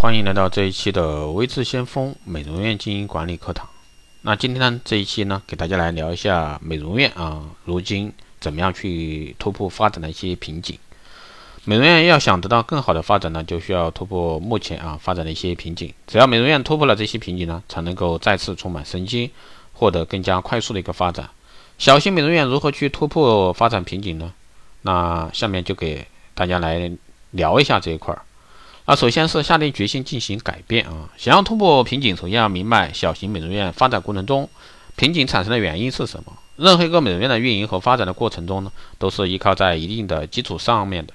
[0.00, 3.68] 欢迎来到这一期的微智先锋美容院经营管理课堂。
[4.22, 10.78] 那今天呢，这一期呢，给大家来聊一下美容院啊，如今怎么样去突破发展的一些瓶颈。
[11.64, 15.92] 美容院要想得到更好的发展呢，就需要突破目前啊发展的一些瓶颈。
[16.06, 19.32] 只要美容院突破了这些瓶颈呢，才能够再次充满生机，
[19.72, 21.28] 获得更加快速的一个发展。
[21.76, 24.32] 小型美容院如何去突破发展瓶颈呢？
[24.82, 26.88] 那下面就给大家来
[27.32, 28.22] 聊一下这一块儿。
[28.88, 31.10] 啊首先是下定决心进行改变啊！
[31.18, 34.48] 想要突破瓶颈，首先要明白小型美容院发展过程中
[34.96, 36.32] 瓶颈产生的原因是什么。
[36.56, 41.12] 任何一个美容院的运营和发展的过程中呢，都是依靠在一定的基础上面的。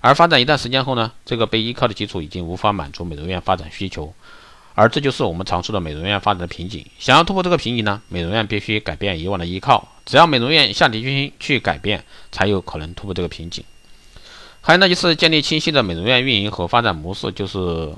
[0.00, 4.14] 而发展一段时间后呢，这个被依靠的基础已经无法满足美容院发展需求，
[4.76, 6.86] 而这就是我们常说的美容院发展的瓶颈。
[7.00, 9.88] 想要突破这个瓶颈呢，美容院必须改变以往的依靠。
[10.06, 13.64] 只要美容院下定决心去改变，才有可能突破这个瓶颈。
[14.60, 17.92] 还有呢，就是建立清晰的美容院运营和发展模式，就是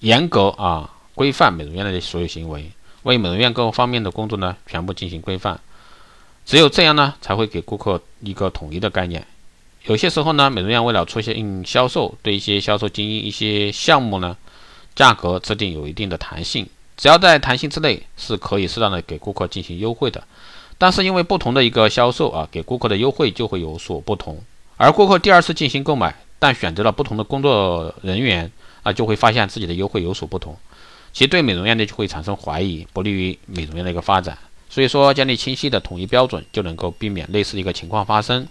[0.00, 2.70] 严格啊规范美容院的所有行为，
[3.02, 5.60] 为美容院各个方面的工作呢全部进行规范。
[6.46, 9.26] 只有这样呢，才会给顾客一个统一的概念。
[9.84, 14.36] 有些时候呢，美容院为了出现销售，对一些销售经营一些项目呢，
[14.94, 20.24] 价格制定有一定的弹性，只要在弹性之内，是可以适当的给顾客进行优惠的。
[20.78, 24.42] 但是因为不同的一个销售啊，给顾客的优惠就会有所不同。
[24.76, 28.50] 而顾客第二次进行购买，但选择了不同的工作人员，
[28.82, 30.56] 啊，就会发现自己的优惠有所不同，
[31.12, 34.36] 其对美容院呢就会产生怀疑，不利于美容院的一个发展。
[34.68, 38.48] 所以说，建立清晰的统一标准，就能够避免类似一个情况发生。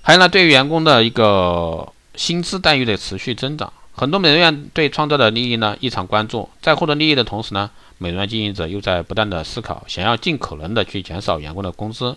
[0.00, 12.16] 还有呢，对于员工的一个薪资待遇的持续增长，很多美容院对创造的利益呢异常关注，在获得利益的同时呢，美容院经营者又在不断的思考，想要尽可能的去减少员工的工资。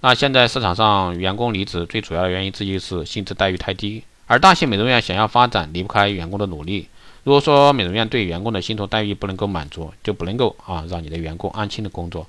[0.00, 6.88] 那现在市场上员工离职最主要的原因之一是薪资待遇太低，而大型美容院想要发展离不开员工的努力。
[7.24, 12.26] 如果说美容院对员工的薪酬待遇不能够满足，就不能够啊让你的员工安心的工作，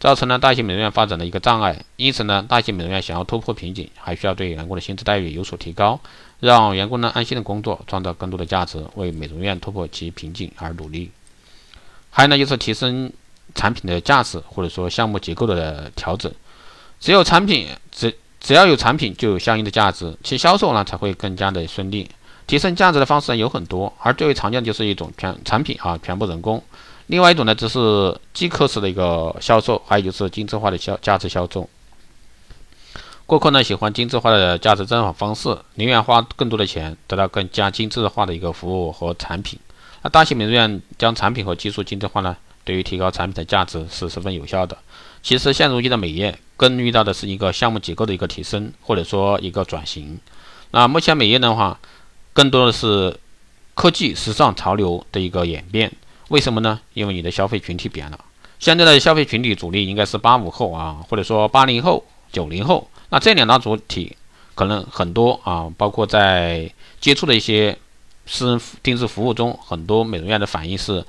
[0.00, 1.82] 造成了大型美容院发展的一个障碍。
[1.96, 5.98] 因此呢，大型美容院想要突破瓶颈，还需要对员工的薪资待遇有所提高，
[6.40, 11.10] 让员工呢安心的工作，创造更多的价值，为美容院突破其瓶颈而努力。
[12.10, 13.10] 还有呢，就是提升
[13.54, 16.30] 产品的价值，或者说项目结构的调整。
[17.02, 22.08] 只有产品，只只要有产品，就有相应的价值，其销售呢才会更加的顺利。
[22.46, 26.62] 提升价值的方式有很多，而最为常见的就是一种全产品啊全部人工，
[27.08, 31.68] 另外一种呢就是即刻式的一个销售，还有就是精致化的销价值销售。
[33.26, 39.58] 顾客呢喜欢精致化的价值增长方式，宁愿花更多的钱得到更加精致化的一个服务和产品。
[40.02, 44.78] 那大型美容院将产品和技术精致化呢，对于提高产品的价值是十分有效的。
[45.22, 50.16] 其实现如今的美业更遇到的是一个项目结构的一个提升，或者说一个转型。
[50.70, 51.76] 那目前美业的话，
[52.32, 53.18] 更多的是
[53.74, 55.90] 科技、时尚、潮流的一个演变。
[56.28, 56.78] 为什么呢？
[56.94, 58.16] 因为你的消费群体变了。
[58.60, 62.88] 现在的消费群体主力应该是八五后啊，或者说八零后、九零后。
[63.08, 64.16] 那这两大主体
[64.54, 67.76] 可能很多啊，包括在接触的一些
[68.26, 71.04] 私人定制服务中，很多美容院的反应是，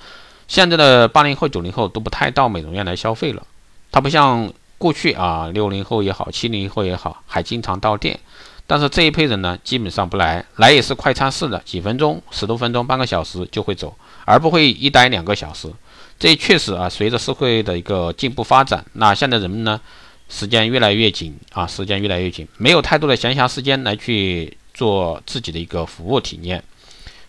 [0.47, 3.45] 现在的八零后、九零后都不太到美容院来消费了。
[3.91, 4.51] 它不像
[4.83, 8.19] 过去啊，六零后也好，七零后也好，还经常到店。
[8.67, 13.95] 但是这一批人呢，基本上不来，来也是快餐式的，几分钟、十多分钟、半个小时就会走，
[14.25, 15.71] 而不会一待两个小时。
[16.19, 19.79] 这确实啊，随着社会的一个进步发展，那现在人们呢，
[20.27, 26.61] 时间越来越紧啊，时间越来越紧，没有太多的闲暇时间来去做自己的一个服务体验，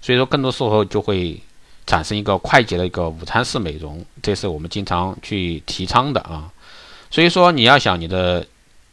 [0.01, 1.41] 所以说更多时候就会。
[1.87, 6.51] 产生一个快捷的一个午餐式美容，这是我们经常去提倡的啊。
[7.15, 8.45] 所以说，你要想你的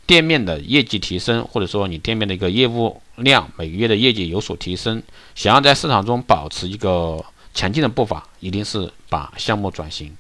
[0.06, 5.02] 店面的业绩提升，或者说你店面的一个业务量每个月的业绩有所提升，
[5.34, 10.16] 想要在市场中保持一个前进的步伐，一定是把项目转型。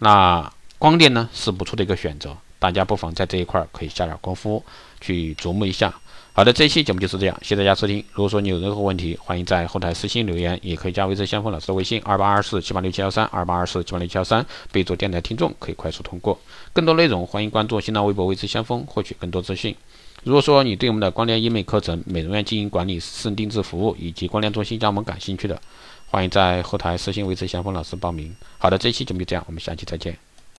[0.00, 4.62] 那光电呢是不错的一个选择，大家不妨在这一块可以下点功夫
[5.00, 5.94] 去琢磨一下。
[6.32, 7.98] 好的，这一期节目就是这样，谢谢大家收听。
[8.12, 16.38] 如果说你有任何问题，欢迎在后台私信留言，也可以加微之先锋老师的微信二八二四七八六七幺三二八二四七八六七幺三，备注电台听众，可以快速通过。
[16.72, 19.74] 更多内容，欢迎关注新浪微博微之先锋，获取更多资讯。
[20.22, 25.60] 如果说你对我们的光电医美课程、美容院经营管理、私人定制服务以及光电中心加盟感兴趣的，
[26.06, 28.32] 欢迎在后台私信微之先锋老师报名。
[28.58, 30.27] 好的，这一期节目就这样，我们下期再见。